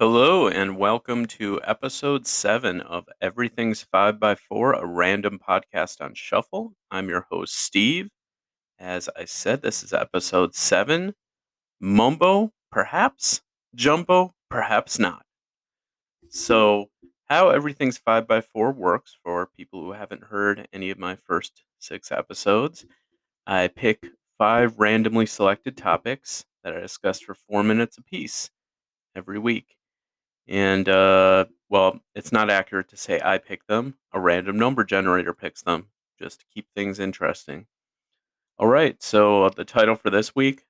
[0.00, 6.14] Hello and welcome to episode seven of Everything's Five by Four, a random podcast on
[6.14, 6.74] Shuffle.
[6.88, 8.08] I'm your host, Steve.
[8.78, 11.14] As I said, this is episode seven.
[11.80, 13.42] Mumbo, perhaps.
[13.74, 15.26] Jumbo, perhaps not.
[16.28, 16.90] So,
[17.24, 21.64] how Everything's Five by Four works for people who haven't heard any of my first
[21.80, 22.86] six episodes,
[23.48, 24.06] I pick
[24.38, 28.50] five randomly selected topics that I discuss for four minutes apiece
[29.16, 29.77] every week.
[30.48, 33.96] And uh, well, it's not accurate to say I pick them.
[34.12, 37.66] A random number generator picks them just to keep things interesting.
[38.58, 40.64] All right, so the title for this week,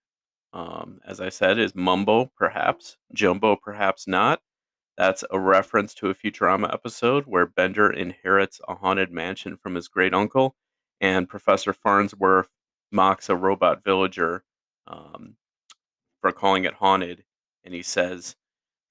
[0.53, 2.97] um, as I said, is Mumbo, perhaps.
[3.15, 4.43] Jumbo, perhaps not.
[4.99, 9.89] That's a reference to a Futurama episode where Bender inherits a haunted mansion from his
[9.89, 10.57] great uncle,
[11.01, 12.51] and Professor Farnsworth
[12.91, 14.45] mocks a robot villager
[14.87, 15.37] um,
[16.21, 17.25] for calling it haunted.
[17.65, 18.35] And he says,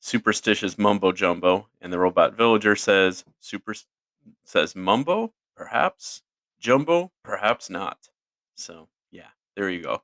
[0.08, 3.76] superstitious mumbo jumbo, and the robot villager says super
[4.46, 6.22] says mumbo, perhaps
[6.60, 8.10] jumbo, perhaps not.
[8.56, 10.02] So yeah, there you go.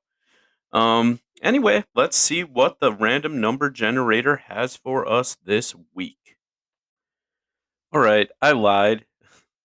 [0.74, 6.38] Um, anyway, let's see what the random number generator has for us this week.
[7.94, 9.06] All right, I lied.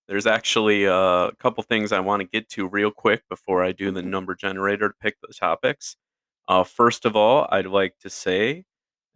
[0.07, 3.73] There's actually uh, a couple things I want to get to real quick before I
[3.73, 5.97] do the number generator to pick the topics.
[6.47, 8.65] Uh, first of all, I'd like to say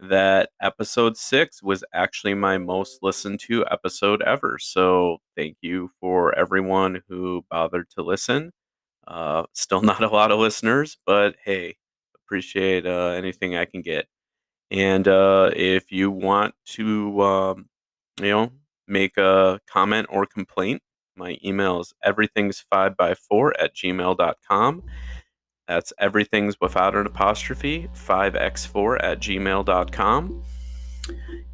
[0.00, 4.58] that episode six was actually my most listened to episode ever.
[4.60, 8.52] So thank you for everyone who bothered to listen.
[9.06, 11.76] Uh, still not a lot of listeners, but hey,
[12.16, 14.06] appreciate uh, anything I can get.
[14.70, 17.68] And uh, if you want to, um,
[18.20, 18.52] you know,
[18.88, 20.82] make a comment or complaint,
[21.16, 24.82] my email is everything's five by four at gmail.com.
[25.68, 30.44] That's everything's without an apostrophe, 5x4 at gmail.com.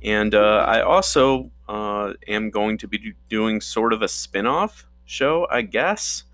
[0.03, 4.87] And uh, I also uh, am going to be doing sort of a spin off
[5.05, 6.25] show, I guess.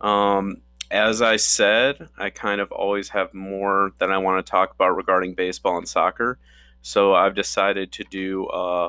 [0.00, 4.72] Um, as I said, I kind of always have more that I want to talk
[4.72, 6.38] about regarding baseball and soccer.
[6.80, 8.88] So I've decided to do uh,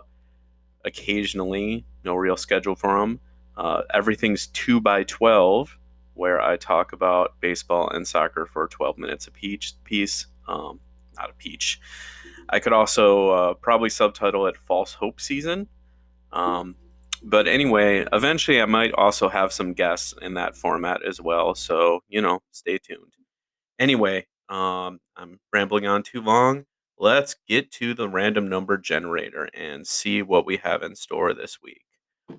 [0.86, 3.20] occasionally, no real schedule for them.
[3.58, 5.78] Uh, everything's 2 by 12
[6.20, 10.28] where I talk about baseball and soccer for 12 minutes a peach piece.
[10.50, 10.82] Um,
[11.16, 11.80] not a peach.
[12.50, 15.68] I could also uh, probably subtitle it False Hope Season.
[16.34, 16.76] Um,
[17.24, 21.56] but anyway, eventually I might also have some guests in that format as well.
[21.56, 23.14] So, you know, stay tuned.
[23.80, 26.66] Anyway, um, I'm rambling on too long.
[26.98, 31.60] Let's get to the random number generator and see what we have in store this
[31.64, 31.84] week.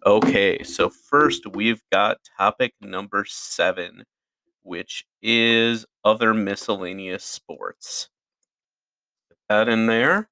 [0.06, 4.05] Okay, so first we've got topic number seven,
[4.62, 8.09] which is other miscellaneous sports.
[9.28, 10.31] Put that in there.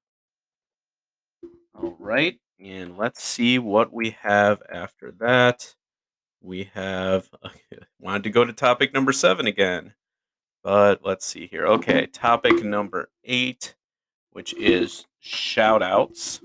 [1.75, 5.75] All right, and let's see what we have after that.
[6.41, 7.29] We have
[7.99, 9.93] wanted to go to topic number seven again,
[10.63, 11.67] but let's see here.
[11.67, 13.75] Okay, topic number eight,
[14.31, 16.41] which is shout outs.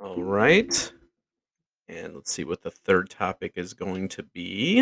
[0.00, 0.92] All right.
[1.88, 4.80] And let's see what the third topic is going to be.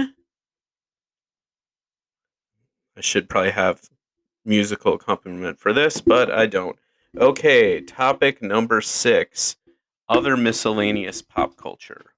[2.97, 3.88] I should probably have
[4.44, 6.76] musical accompaniment for this, but I don't.
[7.16, 9.56] Okay, topic number six
[10.09, 12.12] other miscellaneous pop culture.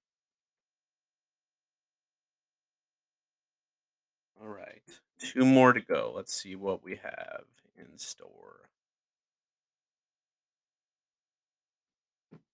[4.41, 4.83] All right,
[5.19, 6.13] two more to go.
[6.15, 7.45] Let's see what we have
[7.77, 8.69] in store.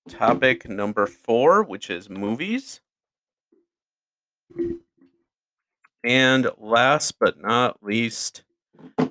[0.09, 2.81] Topic number four, which is movies.
[6.05, 8.45] And last but not least,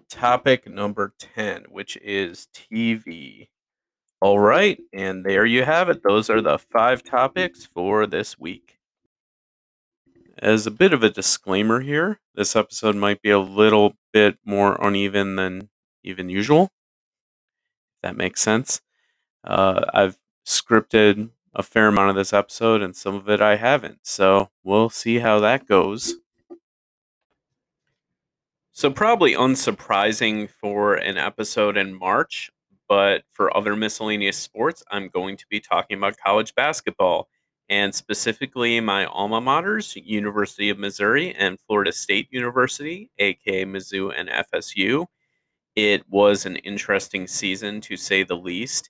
[0.09, 3.49] topic number 10, which is TV.
[4.21, 6.01] All right, and there you have it.
[6.03, 8.77] Those are the five topics for this week.
[10.37, 14.77] As a bit of a disclaimer here, this episode might be a little bit more
[14.81, 15.69] uneven than
[16.03, 16.63] even usual.
[16.65, 18.81] If that makes sense.
[19.43, 23.99] Uh, I've scripted a fair amount of this episode, and some of it I haven't.
[24.03, 26.15] So we'll see how that goes.
[28.71, 32.49] So, probably unsurprising for an episode in March,
[32.89, 37.29] but for other miscellaneous sports, I'm going to be talking about college basketball
[37.69, 44.27] and specifically my alma maters, University of Missouri and Florida State University, aka Mizzou and
[44.29, 45.05] FSU.
[45.75, 48.89] It was an interesting season to say the least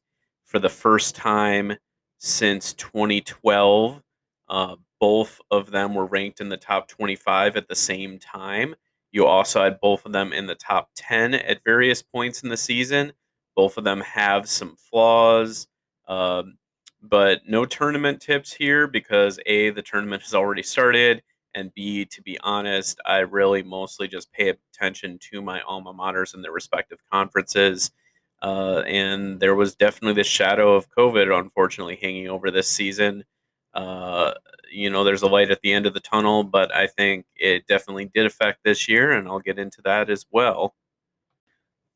[0.53, 1.73] for the first time
[2.19, 4.01] since 2012.
[4.47, 8.75] Uh, both of them were ranked in the top 25 at the same time.
[9.11, 12.57] You also had both of them in the top 10 at various points in the
[12.57, 13.13] season.
[13.55, 15.67] Both of them have some flaws,
[16.07, 16.57] um,
[17.01, 21.23] but no tournament tips here because A, the tournament has already started,
[21.55, 26.35] and B, to be honest, I really mostly just pay attention to my alma maters
[26.35, 27.91] and their respective conferences.
[28.43, 33.23] Uh, and there was definitely the shadow of COVID, unfortunately, hanging over this season.
[33.73, 34.33] Uh,
[34.69, 37.65] you know, there's a light at the end of the tunnel, but I think it
[37.67, 40.75] definitely did affect this year, and I'll get into that as well.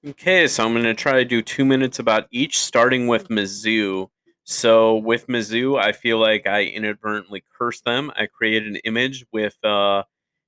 [0.07, 4.07] Okay, so I'm going to try to do two minutes about each, starting with Mizzou.
[4.45, 8.09] So with Mizzou, I feel like I inadvertently cursed them.
[8.15, 10.03] I created an image with uh,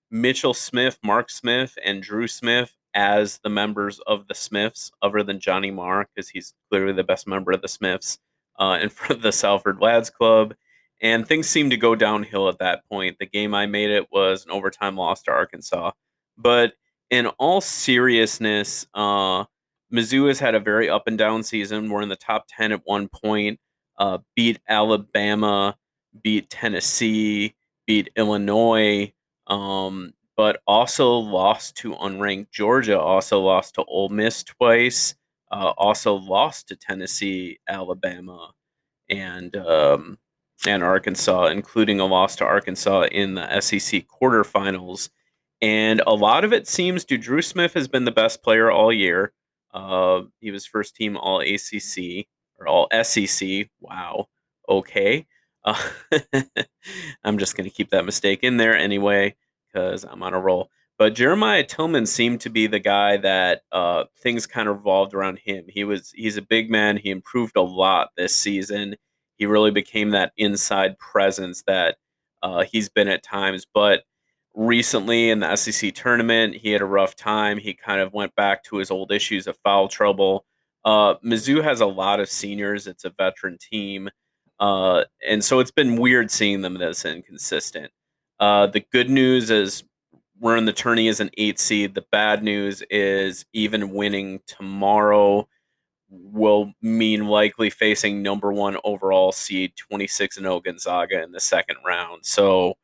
[0.10, 5.40] Mitchell Smith, Mark Smith, and Dru Smith as the members of the Smiths, other than
[5.40, 8.20] Johnny Marr, because he's clearly the best member of the Smiths,
[8.60, 10.54] uh, in front of the Salford Lads Club.
[11.02, 13.18] And things seemed to go downhill at that point.
[13.20, 15.92] The game I made it was an overtime loss to Arkansas.
[16.38, 16.74] But
[17.10, 19.46] in all seriousness, uh,
[19.94, 21.90] Mizzou has had a very up and down season.
[21.90, 23.60] We're in the top 10 at one point,
[23.98, 25.78] uh, beat Alabama,
[26.22, 27.56] beat Tennessee,
[27.88, 29.14] beat Illinois,
[29.48, 35.14] um, but also lost to unranked Georgia, also lost to Ole Miss twice,
[35.52, 38.54] uh, also lost to Tennessee, Alabama,
[39.10, 40.18] and um,
[40.66, 45.10] and Arkansas, including a loss to Arkansas in the SEC quarterfinals.
[45.62, 48.94] And a lot of it seems to Dru Smith has been the best player all
[48.94, 49.34] year.
[49.74, 52.28] Uh, he was first team All ACC
[52.58, 53.68] or All SEC.
[53.82, 54.30] Wow.
[54.70, 55.28] Okay.
[55.66, 55.90] Uh,
[57.26, 59.36] I'm just going to keep that mistake in there anyway
[59.72, 60.70] because I'm on a roll.
[60.98, 65.40] But Jeremiah Tilmon seemed to be the guy that uh, things kind of revolved around
[65.40, 65.66] him.
[65.68, 66.98] He was he's a big man.
[66.98, 68.96] He improved a lot this season
[69.40, 71.96] he really became that inside presence that
[72.44, 73.66] uh, he's been at times.
[73.74, 74.04] But
[74.54, 77.58] recently in the SEC tournament, he had a rough time.
[77.58, 80.46] He kind of went back to his old issues of foul trouble.
[80.84, 82.86] Uh, Mizzou has a lot of seniors.
[82.86, 84.10] It's a veteran team.
[84.60, 87.92] Uh, and so it's been weird seeing them this inconsistent.
[88.40, 89.84] Uh, the good news is
[90.40, 91.96] we're in the tourney as an eight seed.
[91.96, 95.48] The bad news is even winning tomorrow
[96.10, 101.78] will mean likely facing number one overall seed 26 and 0 Gonzaga in the second
[101.86, 102.26] round.
[102.26, 102.76] So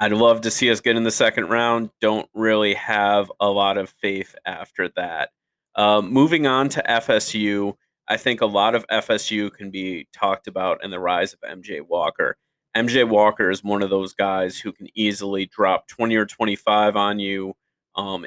[0.00, 1.90] I'd love to see us get in the second round.
[2.00, 5.30] Don't really have a lot of faith after that.
[5.74, 7.74] Um, moving on to FSU,
[8.08, 11.80] I think a lot of FSU can be talked about in the rise of MJ
[11.86, 12.36] Walker.
[12.76, 17.18] MJ Walker is one of those guys who can easily drop 20 or 25 on
[17.18, 17.54] you
[17.96, 18.26] um,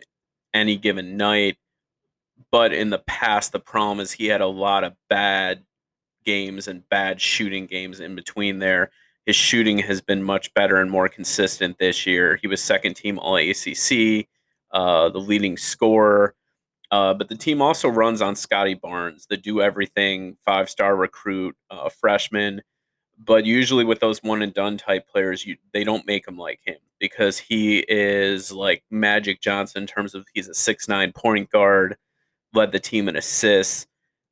[0.54, 1.57] any given night
[2.51, 5.63] but in the past, the problem is he had a lot of bad
[6.25, 8.92] games and bad shooting games in between there.
[9.25, 12.38] His shooting has been much better and more consistent this year.
[12.42, 14.28] He was second team All ACC,
[14.72, 16.36] uh, the leading scorer.
[16.92, 21.56] Uh, but the team also runs on Scottie Barnes, the do everything five star recruit,
[21.69, 22.62] uh, freshman.
[23.24, 26.62] But usually with those one and done type players, you, they don't make him like
[26.63, 31.50] him because he is like Magic Johnson in terms of he's a six nine point
[31.50, 31.98] guard
[32.54, 33.88] led the team in assists.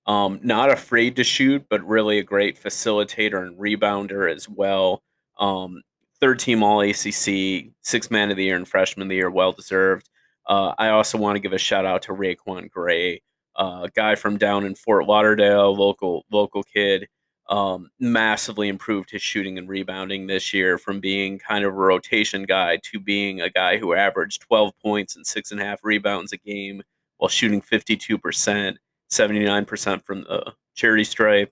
[0.06, 5.04] Um, not afraid to shoot, but really a great facilitator and rebounder as well.
[5.38, 5.82] Um,
[6.20, 9.52] third team All ACC, six man of the year and freshman of the year, well
[9.52, 10.10] deserved.
[10.48, 13.22] Uh, I also want to give a shout out to RaiQuan Gray,
[13.58, 17.08] a uh, guy from down in Fort Lauderdale, local local kid.
[17.50, 22.44] Um, massively improved his shooting and rebounding this year from being kind of a rotation
[22.44, 26.34] guy to being a guy who averaged 12 points and six and a half rebounds
[26.34, 26.84] a game
[27.18, 28.76] while shooting 52%,
[29.10, 31.52] 79% from the charity stripe.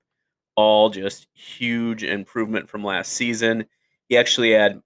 [0.58, 3.66] All just huge improvement from last season.
[4.10, 4.82] He actually had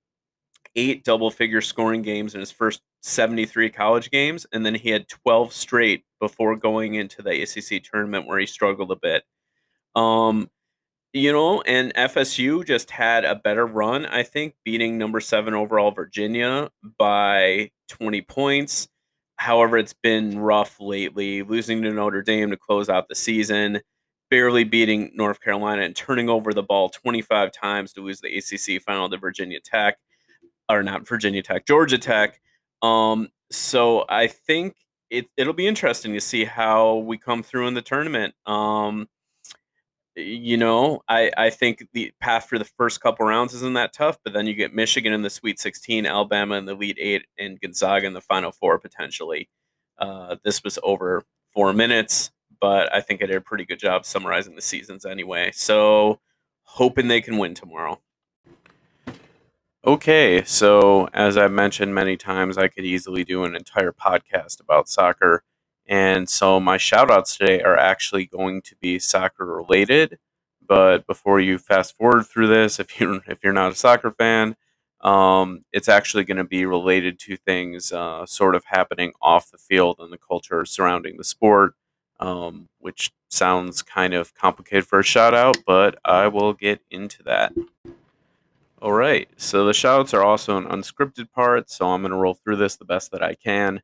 [0.75, 5.07] eight double figure scoring games in his first 73 college games, and then he had
[5.07, 9.23] 12 straight before going into the ACC tournament where he struggled a bit.
[9.95, 10.49] Um,
[11.13, 15.91] you know, and FSU just had a better run, I think, beating number seven overall
[15.91, 18.87] Virginia by 20 points.
[19.37, 23.81] However, it's been rough lately, losing to Notre Dame to close out the season,
[24.29, 28.81] barely beating North Carolina, and turning over the ball 25 times to lose the ACC
[28.81, 29.97] final to Virginia Tech,
[30.69, 32.39] or not Virginia Tech, Georgia Tech.
[32.81, 34.75] Um, so I think
[35.09, 38.35] it, it'll be interesting to see how we come through in the tournament.
[38.45, 39.07] Um,
[40.15, 44.17] you know, I, I think the path for the first couple rounds isn't that tough,
[44.23, 47.59] but then you get Michigan in the Sweet 16, Alabama in the Elite Eight, and
[47.59, 49.49] Gonzaga in the Final Four potentially.
[49.97, 51.23] Uh, this was over
[51.53, 55.51] four minutes, but I think I did a pretty good job summarizing the seasons anyway.
[55.53, 56.19] So,
[56.63, 57.99] hoping they can win tomorrow.
[59.85, 64.89] Okay, so as I've mentioned many times, I could easily do an entire podcast about
[64.89, 65.43] soccer.
[65.89, 70.19] And so my shout outs today are actually going to be soccer related.
[70.65, 74.55] But before you fast forward through this, if you're if you're not a soccer fan,
[75.01, 79.58] um, it's actually going to be related to things uh, sort of happening off the
[79.58, 81.74] field and the culture surrounding the sport,
[82.19, 87.24] um, which sounds kind of complicated for a shout out, but I will get into
[87.24, 87.53] that.
[88.81, 89.27] All right.
[89.38, 92.75] So the shoutouts are also an unscripted part, so I'm going to roll through this
[92.75, 93.81] the best that I can.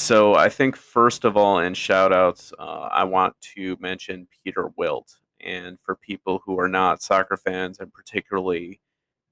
[0.00, 5.16] So I think first of all, in shoutouts, uh, I want to mention Peter Wilt.
[5.40, 8.80] And for people who are not soccer fans, and particularly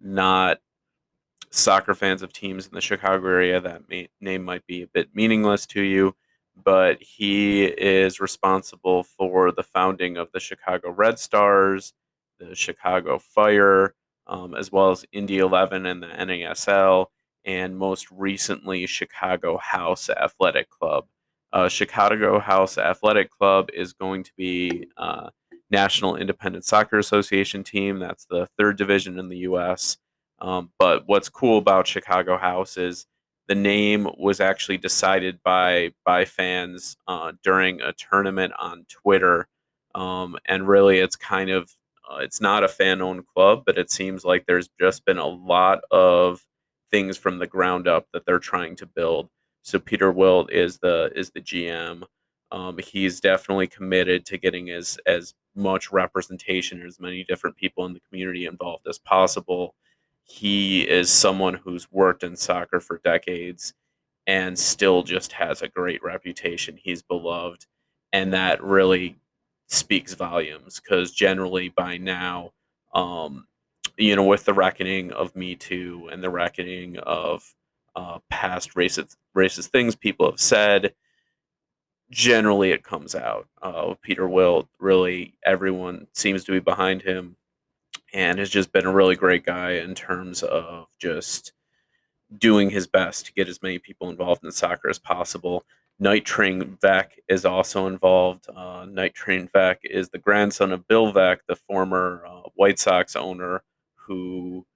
[0.01, 0.59] not
[1.51, 5.15] soccer fans of teams in the Chicago area, that may, name might be a bit
[5.15, 6.17] meaningless to you.
[6.57, 11.93] But he is responsible for the founding of the Chicago Red Stars,
[12.41, 13.95] the Chicago Fire,
[14.27, 17.07] um, as well as Indy 11 and the NASL,
[17.47, 21.07] and most recently, Chicago House Athletic Club.
[21.53, 25.31] Uh, Chicago House Athletic Club is going to be uh,
[25.71, 28.01] National Independent Soccer Association team.
[28.01, 29.97] That's the third division in the U.S.
[30.41, 33.07] Um, but what's cool about Chicago House is
[33.49, 39.47] the name was actually decided by by fans uh, during a tournament on Twitter,
[39.95, 41.71] um, and really, it's kind of
[42.11, 45.27] uh, it's not a fan owned club, but it seems like there's just been a
[45.27, 46.45] lot of
[46.91, 49.29] things from the ground up that they're trying to build.
[49.63, 52.05] So Peter Wilt is the is the GM.
[52.53, 57.95] Um, he's definitely committed to getting as as much representation, as many different people in
[57.95, 59.75] the community involved as possible.
[60.25, 63.75] He is someone who's worked in soccer for decades
[64.27, 66.79] and still just has a great reputation.
[66.83, 67.67] He's beloved,
[68.13, 69.17] and that really
[69.69, 72.53] speaks volumes because generally by now,
[72.95, 73.47] um,
[73.97, 77.55] you know, with the reckoning of Me Too and the reckoning of
[77.95, 80.95] uh, past racist racist things people have said,
[82.11, 83.49] generally it comes out.
[83.63, 87.37] Uh, Peter Wilt, really, everyone seems to be behind him,
[88.13, 91.53] and has just been a really great guy in terms of just
[92.39, 95.65] doing his best to get as many people involved in soccer as possible.
[95.99, 98.47] Night Train Veeck is also involved.
[98.55, 103.17] Uh, Night Train Veeck is the grandson of Bill Veeck, the former uh, White Sox
[103.17, 103.63] owner,
[104.07, 104.67] who,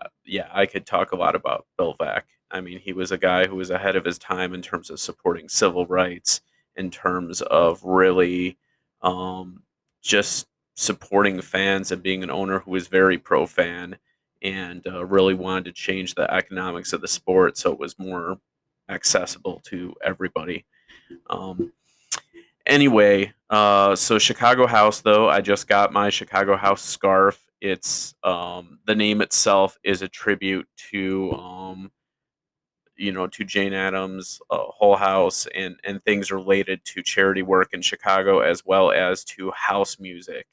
[0.00, 2.22] uh, yeah, I could talk a lot about Bill Veeck.
[2.50, 4.98] I mean, he was a guy who was ahead of his time in terms of
[5.00, 6.40] supporting civil rights,
[6.76, 8.58] in terms of really
[9.02, 9.62] um,
[10.02, 13.96] just supporting fans and being an owner who was very pro fan
[14.42, 18.38] and uh, really wanted to change the economics of the sport so it was more
[18.88, 20.64] accessible to everybody.
[21.28, 21.72] Um,
[22.66, 27.49] anyway, uh, so Chicago House, though, I just got my Chicago House scarf.
[27.60, 31.92] It's um, the name itself is a tribute to um,
[32.96, 37.72] you know to Jane Addams, uh, Hull House, and and things related to charity work
[37.72, 40.46] in Chicago as well as to house music.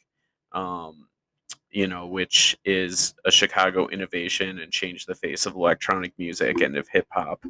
[0.52, 1.08] Um,
[1.70, 6.78] you know, which is a Chicago innovation and changed the face of electronic music and
[6.78, 7.46] of hip hop.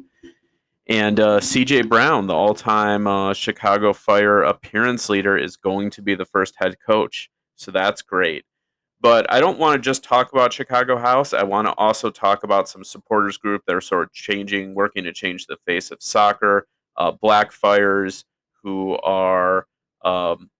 [0.88, 6.02] And uh, CJ Brown, the all time uh, Chicago Fire appearance leader, is going to
[6.02, 7.30] be the first head coach.
[7.56, 8.44] So that's great.
[9.00, 11.32] But I don't want to just talk about Chicago House.
[11.32, 15.04] I want to also talk about some supporters group that are sort of changing, working
[15.04, 16.66] to change the face of soccer.
[16.96, 18.24] Uh, Black Fires,
[18.62, 19.66] who are
[20.04, 20.50] um,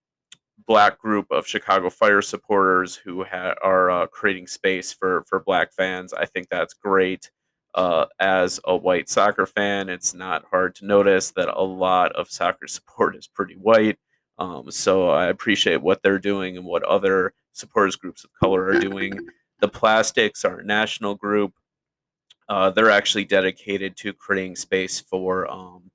[0.68, 5.72] black group of Chicago Fire supporters who ha- are uh, creating space for for black
[5.72, 6.12] fans.
[6.12, 7.30] I think that's great.
[7.74, 12.30] Uh, as a white soccer fan, it's not hard to notice that a lot of
[12.30, 13.98] soccer support is pretty white.
[14.38, 18.78] Um, so I appreciate what they're doing and what other supporters groups of color are
[18.78, 19.28] doing.
[19.60, 21.52] The Plastics, our national group,
[22.48, 25.90] uh, they're actually dedicated to creating space for um,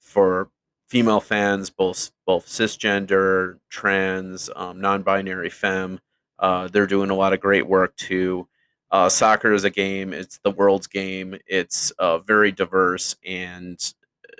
[0.00, 0.50] for
[0.86, 6.00] female fans, both both cisgender, trans, um, non-binary, femme.
[6.38, 8.46] Uh, they're doing a lot of great work too.
[8.90, 11.36] Uh, soccer is a game; it's the world's game.
[11.46, 13.78] It's uh, very diverse, and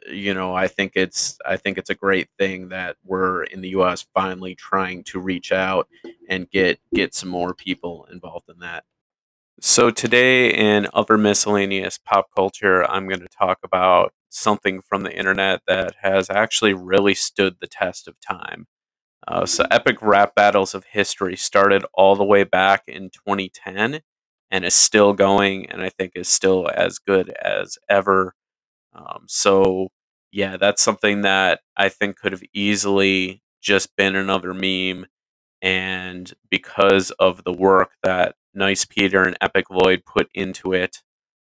[0.07, 3.71] you know, I think it's I think it's a great thing that we're in the
[3.71, 4.07] U.S.
[4.15, 5.89] finally trying to reach out
[6.29, 8.85] and get get some more people involved in that.
[9.61, 15.17] So today in other miscellaneous pop culture, I'm going to talk about something from the
[15.17, 18.67] internet that has actually really stood the test of time.
[19.27, 24.01] Uh, so epic rap battles of history started all the way back in 2010
[24.51, 28.35] and is still going and I think is still as good as ever.
[28.95, 29.89] Um, so
[30.35, 35.07] yeah, that's something that I think could have easily just been another meme
[35.65, 40.99] and because of the work that Nice Peter and Epic Lloyd put into it,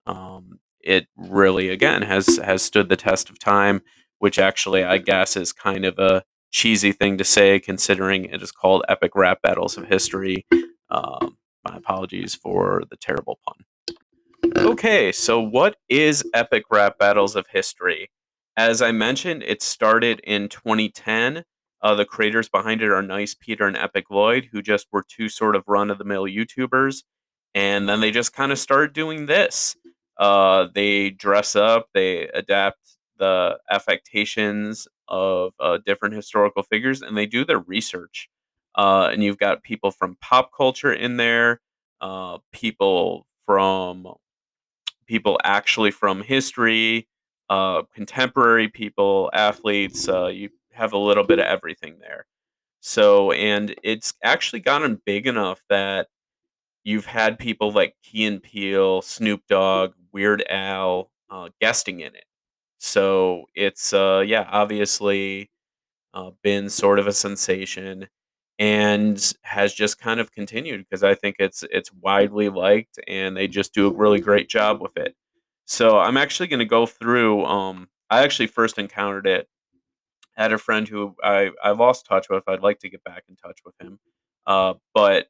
[0.06, 3.80] um, it really again has has stood the test of time.
[4.18, 6.22] Which actually, I guess, is kind of a
[6.52, 10.46] cheesy thing to say, considering it is called Epic Rap Battles of History.
[10.90, 14.54] Um, my apologies for the terrible pun.
[14.56, 18.10] Okay, so what is Epic Rap Battles of History?
[18.56, 21.44] As I mentioned, it started in 2010.
[21.80, 25.28] Uh, the creators behind it are Nice Peter and Epic Lloyd, who just were two
[25.28, 27.02] sort of run of the mill YouTubers.
[27.54, 29.76] And then they just kind of started doing this.
[30.18, 32.78] Uh, they dress up, they adapt
[33.18, 38.28] the affectations of uh, different historical figures, and they do their research.
[38.74, 41.60] Uh, and you've got people from pop culture in there,
[42.00, 44.06] uh, people from
[45.06, 47.08] people actually from history,
[47.52, 50.08] uh, contemporary people, athletes.
[50.08, 52.24] Uh, you have a little bit of everything there.
[52.80, 56.08] So, and it's actually gotten big enough that
[56.82, 62.24] you've had people like Key and Peele, Snoop Dogg, Weird Al uh, guesting in it.
[62.78, 65.50] So it's uh, yeah, obviously
[66.14, 68.08] uh, been sort of a sensation
[68.58, 73.46] and has just kind of continued because I think it's it's widely liked and they
[73.46, 75.14] just do a really great job with it.
[75.66, 77.44] So I'm actually going to go through.
[77.44, 79.48] Um, I actually first encountered it.
[80.36, 82.44] at a friend who I I lost touch with.
[82.48, 83.98] I'd like to get back in touch with him,
[84.46, 85.28] uh, but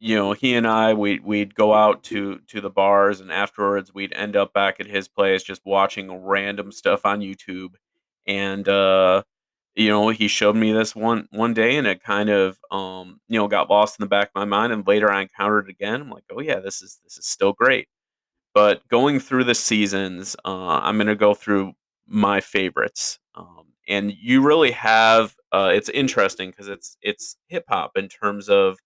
[0.00, 3.94] you know, he and I we we'd go out to to the bars and afterwards
[3.94, 7.74] we'd end up back at his place just watching random stuff on YouTube.
[8.26, 9.22] And uh
[9.76, 13.38] you know, he showed me this one one day and it kind of um, you
[13.40, 16.02] know, got lost in the back of my mind and later I encountered it again.
[16.02, 17.88] I'm like, "Oh yeah, this is this is still great."
[18.54, 21.74] But going through the seasons, uh I'm going to go through
[22.06, 23.18] my favorites.
[23.34, 28.48] Um and you really have uh it's interesting cuz it's it's hip hop in terms
[28.48, 28.78] of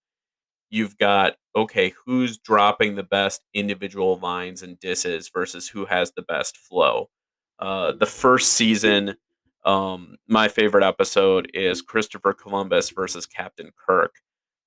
[0.69, 6.21] you've got okay, who's dropping the best individual lines and disses versus who has the
[6.23, 7.09] best flow.
[7.59, 9.15] Uh, the first season,
[9.65, 14.15] um, my favorite episode is Christopher Columbus versus Captain Kirk.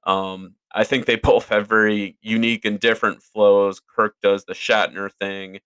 [0.06, 3.80] Um, I think they both have very unique and different flows.
[3.80, 5.60] Kirk does the Shatner thing,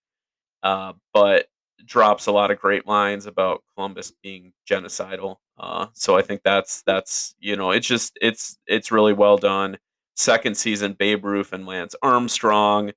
[0.61, 1.47] uh, but
[1.85, 5.37] drops a lot of great lines about Columbus being genocidal.
[5.57, 9.77] Uh, so I think that's that's you know it's just it's it's really well done
[10.15, 12.91] second season, Babe Ruth and Lance Armstrong.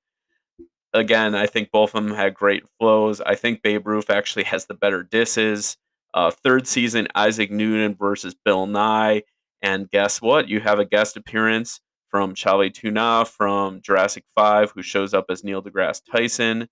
[0.93, 3.21] Again, I think both of them had great flows.
[3.21, 5.77] I think Babe Ruth actually has the better disses.
[6.13, 9.23] Uh, third season, Isaac Newton versus Bill Nye.
[9.61, 10.47] And guess what?
[10.47, 15.43] You have a guest appearance from Chali 2na from Jurassic 5, who shows up as
[15.43, 16.67] Neil deGrasse Tyson.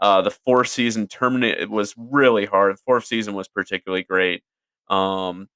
[0.00, 2.74] Uh, the fourth season terminated was really hard.
[2.74, 4.42] The fourth season was particularly great.
[4.88, 5.48] Um,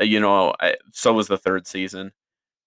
[0.00, 2.12] you know, I, so was the third season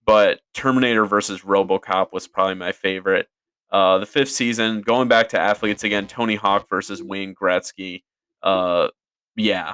[0.05, 3.27] but Terminator versus RoboCop was probably my favorite.
[3.71, 8.03] Uh, the fifth season, going back to athletes again, Tony Hawk versus Wayne Gretzky.
[8.43, 8.89] Uh,
[9.35, 9.73] yeah,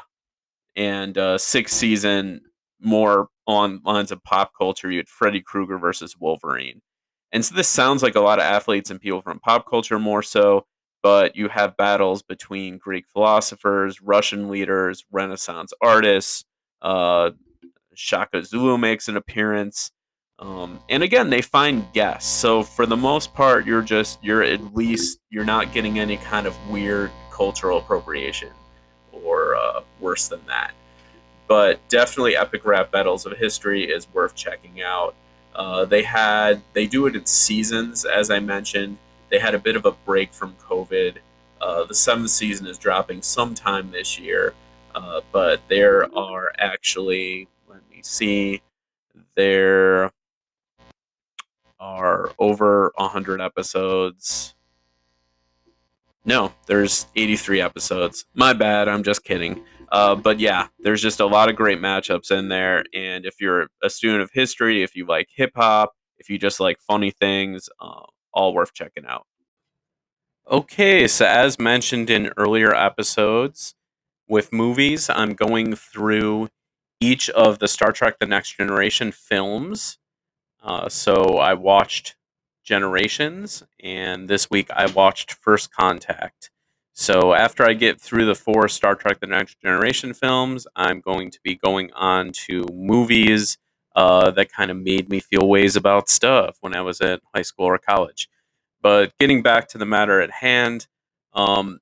[0.75, 2.41] and uh, sixth season,
[2.79, 4.89] more on lines of pop culture.
[4.91, 6.81] You had Freddy Krueger versus Wolverine,
[7.31, 10.23] and so this sounds like a lot of athletes and people from pop culture more
[10.23, 10.65] so.
[11.03, 16.45] But you have battles between Greek philosophers, Russian leaders, Renaissance artists.
[16.81, 17.31] Uh,
[17.95, 19.91] Shaka Zulu makes an appearance.
[20.39, 22.29] Um, and again, they find guests.
[22.29, 26.47] So for the most part, you're just you're at least you're not getting any kind
[26.47, 28.49] of weird cultural appropriation
[29.11, 30.73] or uh, worse than that.
[31.51, 35.15] But definitely, Epic Rap Battles of History is worth checking out.
[35.53, 38.97] Uh, they had they do it in seasons, as I mentioned.
[39.29, 41.17] They had a bit of a break from COVID.
[41.59, 44.53] Uh, the seventh season is dropping sometime this year,
[44.95, 48.61] uh, but there are actually let me see
[49.35, 50.09] there
[51.81, 54.55] are over 100 episodes.
[56.23, 58.23] No, there's 83 episodes.
[58.35, 59.65] My bad, I'm just kidding.
[59.91, 62.83] Uh, but yeah, there's just a lot of great matchups in there.
[62.93, 66.59] And if you're a student of history, if you like hip hop, if you just
[66.59, 69.25] like funny things, uh, all worth checking out.
[70.49, 73.75] Okay, so as mentioned in earlier episodes,
[74.27, 76.49] with movies, I'm going through
[77.01, 79.97] each of the Star Trek The Next Generation films
[80.61, 82.15] uh, so I watched
[82.63, 86.51] Generations, and this week I watched First Contact.
[86.93, 91.31] So after I get through the four Star Trek The Next Generation films, I'm going
[91.31, 93.57] to be going on to movies
[93.95, 97.41] uh, that kind of made me feel ways about stuff when I was at high
[97.41, 98.29] school or college.
[98.81, 100.87] But getting back to the matter at hand,
[101.33, 101.79] um,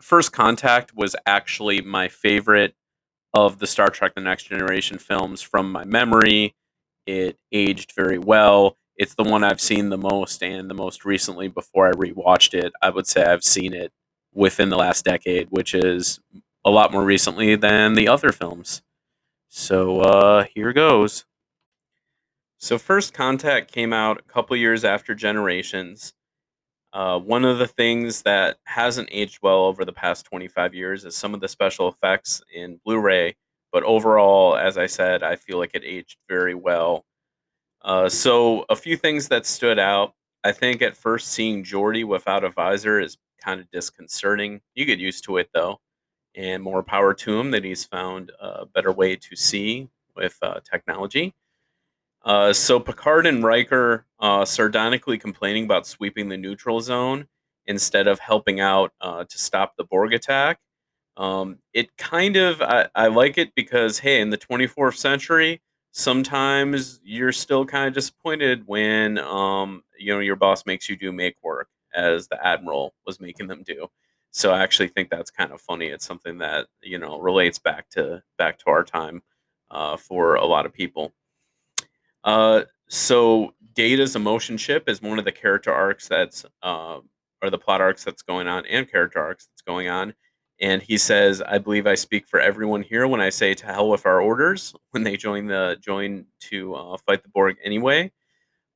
[0.00, 2.74] First Contact was actually my favorite
[3.34, 6.54] of the Star Trek The Next Generation films from my memory.
[7.06, 8.76] It aged very well.
[8.96, 12.72] it's the one I've seen the most and the most recently before I rewatched it.
[12.82, 13.92] I would say I've seen it
[14.34, 16.20] within the last decade, which is
[16.64, 18.82] a lot more recently than the other films.
[19.48, 21.24] So uh, here goes.
[22.62, 26.14] So, First Contact came out a couple years after Generations.
[26.92, 31.16] Uh, one of the things that hasn't aged well over the past 25 years is
[31.16, 33.34] some of the special effects in Blu ray.
[33.72, 37.04] But overall, as I said, I feel like it aged very well.
[37.82, 40.14] Uh, so, a few things that stood out.
[40.44, 44.60] I think at first seeing Geordi without a visor is kind of disconcerting.
[44.74, 45.80] You get used to it though,
[46.36, 50.60] and more power to him that he's found a better way to see with uh,
[50.70, 51.34] technology.
[52.24, 57.26] Uh, so Picard and Riker uh, sardonically complaining about sweeping the neutral zone
[57.66, 60.58] instead of helping out uh, to stop the Borg attack.
[61.16, 67.00] Um, it kind of I, I like it because hey, in the 24th century, sometimes
[67.04, 71.36] you're still kind of disappointed when um, you know your boss makes you do make
[71.42, 73.88] work, as the admiral was making them do.
[74.30, 75.88] So I actually think that's kind of funny.
[75.88, 79.22] It's something that you know relates back to back to our time
[79.70, 81.12] uh, for a lot of people.
[82.24, 87.00] Uh, so Data's emotion chip is one of the character arcs that's uh,
[87.42, 90.14] or the plot arcs that's going on and character arcs that's going on.
[90.60, 93.88] And he says, "I believe I speak for everyone here when I say to hell
[93.90, 98.12] with our orders." When they join the join to uh, fight the Borg anyway.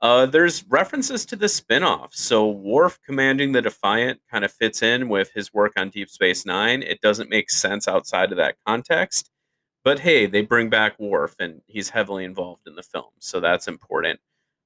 [0.07, 2.15] Uh, there's references to the spin-off.
[2.15, 6.47] So Worf commanding the Defiant kind of fits in with his work on Deep Space
[6.47, 6.85] Nine.
[6.85, 9.33] It doesn't make sense outside of that context.
[9.83, 13.67] But hey, they bring back Worf, and he's heavily involved in the film, so that's
[13.67, 14.21] important.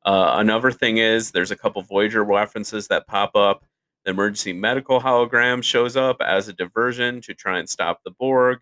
[0.04, 3.64] Uh, another thing is there's a couple Voyager references that pop up.
[4.04, 8.58] The emergency medical hologram shows up as a diversion to try and stop the Borg.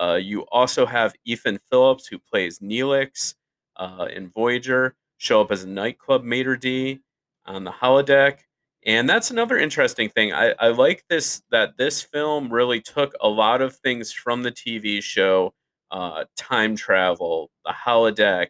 [0.00, 3.34] Uh, you also have Ethan Phillips, who plays Neelix
[3.76, 7.00] uh, in Voyager, show up as a nightclub maitre d
[7.46, 8.40] on the holodeck.
[8.86, 10.32] And that's another interesting thing.
[10.32, 14.52] I, I like this that this film really took a lot of things from the
[14.52, 15.54] TV show
[15.90, 18.48] uh, time travel, the holodeck,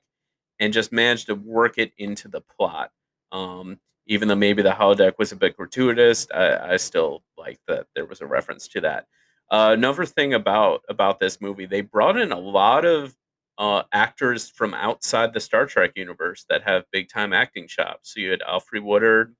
[0.58, 2.90] and just managed to work it into the plot.
[3.32, 7.86] Um, even though maybe the holodeck was a bit gratuitous, I, I still like that
[7.94, 9.06] there was a reference to that.
[9.50, 13.14] Uh, another thing about about this movie, they brought in a lot of
[13.58, 18.14] uh, actors from outside the Star Trek universe that have big time acting chops.
[18.14, 19.34] So you had Alfre Woodard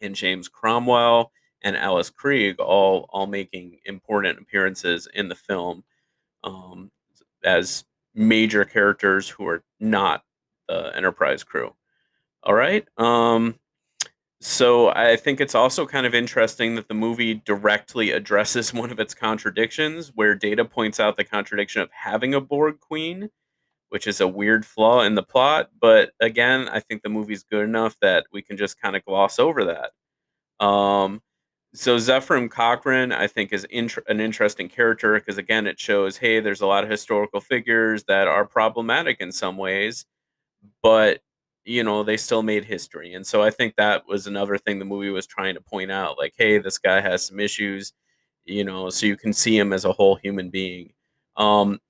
[0.00, 5.84] and James Cromwell and Alice Krige all all making important appearances in the film.
[6.44, 6.90] Um,
[7.44, 10.22] as major characters who are not
[10.68, 11.74] the Enterprise crew.
[12.42, 12.86] All right.
[12.96, 13.56] Um,
[14.42, 18.98] so I think it's also kind of interesting that the movie directly addresses one of
[18.98, 23.30] its contradictions, where Data points out the contradiction of having a Borg queen,
[23.90, 25.70] which is a weird flaw in the plot.
[25.80, 29.38] But again, I think the movie's good enough that we can just kind of gloss
[29.38, 30.64] over that.
[30.64, 31.22] Um,
[31.72, 36.40] so Zefram Cochrane, I think, is int- an interesting character because again, it shows, hey,
[36.40, 40.04] there's a lot of historical figures that are problematic in some ways,
[40.82, 41.20] but
[41.64, 44.84] you know they still made history, and so I think that was another thing the
[44.84, 47.92] movie was trying to point out, like, hey, this guy has some issues,
[48.44, 50.92] you know, so you can see him as a whole human being.
[51.36, 51.80] Um,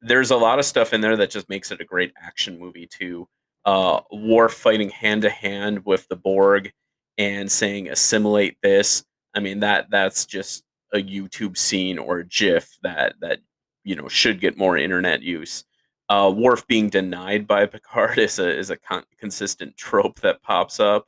[0.00, 2.86] there's a lot of stuff in there that just makes it a great action movie
[2.86, 3.28] too.
[3.64, 6.72] Uh, Worf fighting hand to hand with the Borg
[7.18, 9.04] and saying assimilate this
[9.36, 13.40] I mean that that's just a YouTube scene or a GIF that that
[13.84, 15.64] you know should get more internet use.
[16.08, 20.80] Uh, Worf being denied by Picard is a is a con- consistent trope that pops
[20.80, 21.06] up.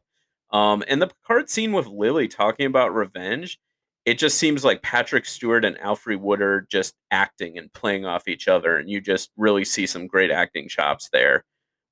[0.51, 3.59] Um, and the Picard scene with Lily talking about revenge,
[4.05, 8.49] it just seems like Patrick Stewart and Alfre Woodard just acting and playing off each
[8.49, 11.45] other, and you just really see some great acting chops there.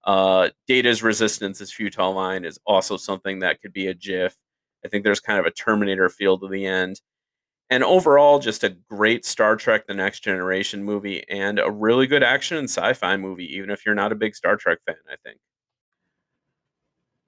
[0.04, 4.34] Uh, Data's resistance is futile line is also something that could be a GIF.
[4.84, 7.00] I think there's kind of a Terminator feel to the end.
[7.68, 12.22] And overall, just a great Star Trek The Next Generation movie and a really good
[12.22, 15.16] action and sci fi movie, even if you're not a big Star Trek fan, I
[15.24, 15.38] think.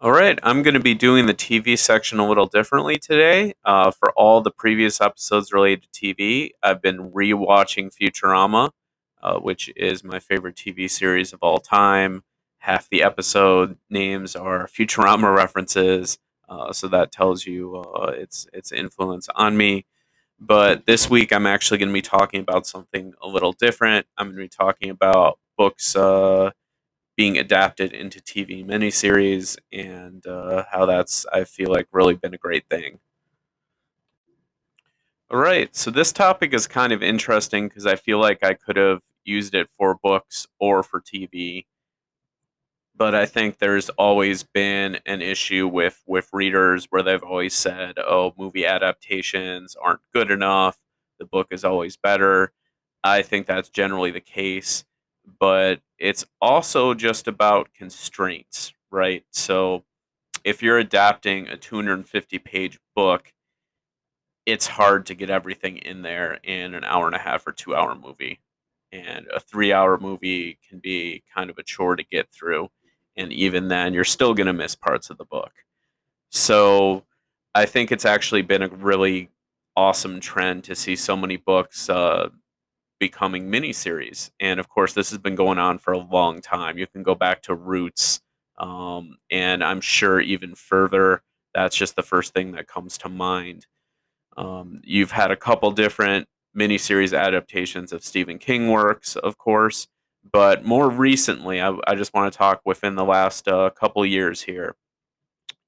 [0.00, 3.54] All right, I'm going to be doing the TV section a little differently today.
[3.64, 8.70] Uh, for all the previous episodes related to TV, I've been rewatching Futurama,
[9.20, 12.22] uh, which is my favorite TV series of all time.
[12.58, 16.18] Half the episode names are Futurama references.
[16.48, 19.84] Uh, so that tells you uh, its its influence on me.
[20.40, 24.06] But this week, I'm actually going to be talking about something a little different.
[24.16, 26.50] I'm going to be talking about books uh,
[27.16, 32.38] being adapted into TV miniseries and uh, how that's I feel like really been a
[32.38, 33.00] great thing.
[35.30, 38.76] All right, so this topic is kind of interesting because I feel like I could
[38.76, 41.66] have used it for books or for TV
[42.98, 47.98] but I think there's always been an issue with with readers where they've always said,
[47.98, 50.78] "Oh, movie adaptations aren't good enough.
[51.18, 52.52] The book is always better."
[53.04, 54.84] I think that's generally the case,
[55.40, 59.24] but it's also just about constraints, right?
[59.32, 59.84] So
[60.44, 63.32] if you're adapting a 250 page book,
[64.46, 67.74] it's hard to get everything in there in an hour and a half or two
[67.74, 68.40] hour movie.
[68.92, 72.70] And a three hour movie can be kind of a chore to get through.
[73.18, 75.52] And even then, you're still going to miss parts of the book.
[76.30, 77.04] So
[77.54, 79.28] I think it's actually been a really
[79.76, 82.28] awesome trend to see so many books uh,
[82.98, 84.30] becoming miniseries.
[84.40, 86.78] And of course, this has been going on for a long time.
[86.78, 88.20] You can go back to Roots,
[88.58, 91.22] um, and I'm sure even further.
[91.54, 93.66] That's just the first thing that comes to mind.
[94.36, 99.88] Um, you've had a couple different miniseries adaptations of Stephen King works, of course,
[100.32, 104.42] but more recently, I, I just want to talk within the last uh, couple years
[104.42, 104.76] here.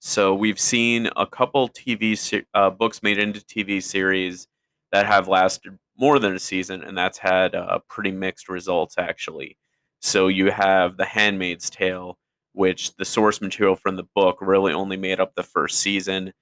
[0.01, 4.49] So we've seen a couple TV se- uh, books made into TV series
[4.93, 9.57] that have lasted more than a season, and that's had uh, pretty mixed results actually.
[10.01, 12.19] So you have The Handmaid's Tale,
[12.53, 16.33] which the source material from the book really only made up the first season,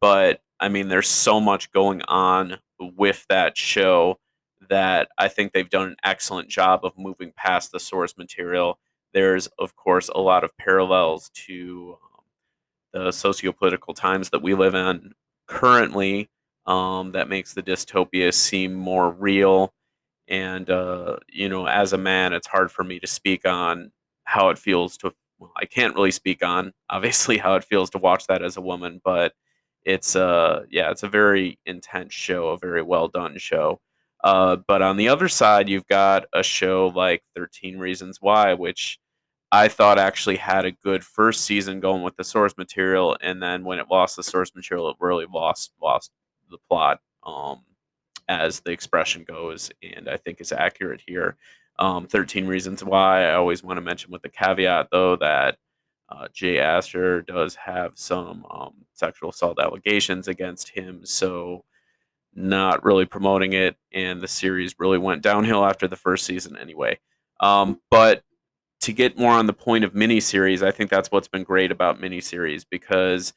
[0.00, 4.18] but I mean, there's so much going on with that show
[4.68, 8.78] that I think they've done an excellent job of moving past the source material.
[9.12, 12.24] There's, of course, a lot of parallels to um,
[12.92, 15.12] the sociopolitical times that we live in
[15.46, 16.30] currently
[16.66, 19.74] um, that makes the dystopia seem more real.
[20.28, 23.90] And, uh, you know, as a man, it's hard for me to speak on
[24.24, 27.98] how it feels to, well, I can't really speak on, obviously, how it feels to
[27.98, 29.32] watch that as a woman, but
[29.84, 33.80] it's, uh, yeah, it's a very intense show, a very well done show.
[34.22, 38.98] Uh, but on the other side, you've got a show like 13 Reasons Why, which
[39.50, 43.64] I thought actually had a good first season going with the source material, and then
[43.64, 46.10] when it lost the source material, it really lost lost
[46.50, 47.62] the plot, um,
[48.28, 51.36] as the expression goes, and I think is accurate here.
[51.78, 55.58] Um, 13 Reasons Why, I always want to mention with the caveat, though, that
[56.08, 61.64] uh, Jay Asher does have some um, sexual assault allegations against him, so
[62.34, 66.98] not really promoting it, and the series really went downhill after the first season anyway.
[67.40, 68.22] Um, but
[68.82, 72.00] to get more on the point of miniseries, I think that's what's been great about
[72.00, 73.32] miniseries because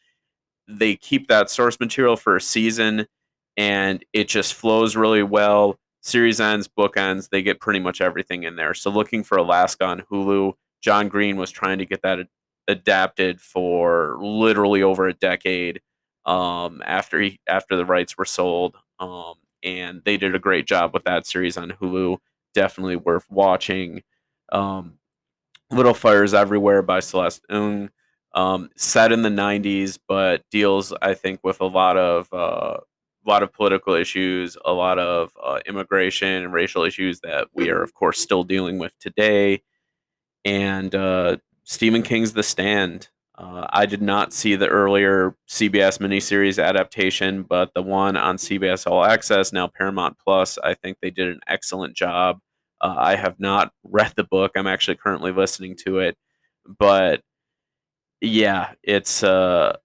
[0.67, 3.05] they keep that source material for a season
[3.58, 5.79] and it just flows really well.
[6.01, 8.73] Series ends, book ends, they get pretty much everything in there.
[8.73, 12.19] So looking for Alaska on Hulu, John Green was trying to get that
[12.67, 15.81] adapted for literally over a decade
[16.25, 18.75] um, after he after the rights were sold.
[18.99, 22.17] Um, and they did a great job with that series on Hulu.
[22.53, 24.03] Definitely worth watching.
[24.51, 24.99] Um,
[25.71, 27.89] Little Fires Everywhere by Celeste Ng
[28.35, 32.77] um, set in the 90s, but deals, I think, with a lot of uh,
[33.25, 37.69] a lot of political issues, a lot of uh, immigration and racial issues that we
[37.69, 39.63] are, of course, still dealing with today.
[40.43, 43.09] And uh, Stephen King's The Stand.
[43.38, 48.89] Uh, I did not see the earlier CBS miniseries adaptation, but the one on CBS
[48.89, 52.39] All Access, now Paramount Plus, I think they did an excellent job.
[52.80, 54.52] Uh, I have not read the book.
[54.56, 56.17] I'm actually currently listening to it,
[56.80, 57.21] but
[58.21, 59.78] yeah, it's uh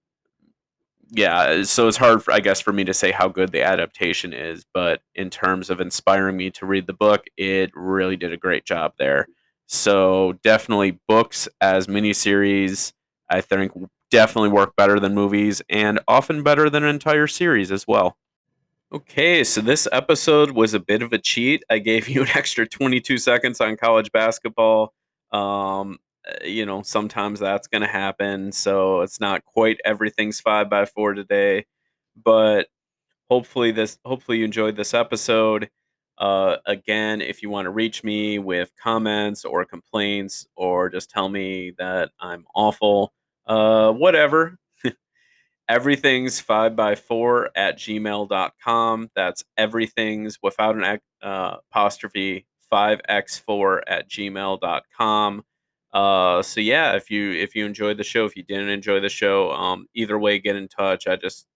[1.13, 4.31] yeah, so it's hard for, I guess for me to say how good the adaptation
[4.33, 8.37] is, but in terms of inspiring me to read the book, it really did a
[8.37, 9.27] great job there.
[9.67, 12.93] So definitely books as miniseries,
[13.31, 13.71] I think
[14.11, 18.17] definitely work better than movies and often better than an entire series as well.
[18.93, 21.63] Okay, so this episode was a bit of a cheat.
[21.69, 24.93] I gave you an extra 22 seconds on college basketball.
[25.31, 28.51] Um, uh, you know, sometimes that's going to happen.
[28.51, 31.65] So it's not quite everything's five by four today,
[32.21, 32.67] but
[33.29, 35.69] hopefully this, hopefully you enjoyed this episode.
[36.17, 41.29] Uh, again, if you want to reach me with comments or complaints, or just tell
[41.29, 43.13] me that I'm awful,
[43.45, 44.57] uh, whatever.
[45.69, 49.09] everything's five by four at gmail.com.
[49.15, 55.43] That's everything's without an uh, apostrophe 5x4 at gmail.com.
[55.93, 59.09] Uh, so yeah, if you if you enjoyed the show, if you didn't enjoy the
[59.09, 61.05] show, um, either way, get in touch.
[61.05, 61.47] I just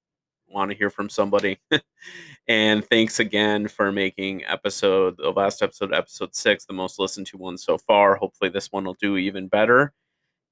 [0.47, 1.59] want to hear from somebody.
[2.47, 7.37] and thanks again for making episode the last episode, episode six, the most listened to
[7.37, 8.15] one so far.
[8.15, 9.93] Hopefully, this one will do even better.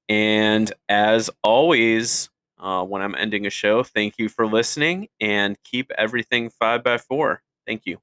[0.08, 5.90] And as always, uh, when I'm ending a show, thank you for listening and keep
[5.96, 7.42] everything five by four.
[7.66, 7.98] Thank you.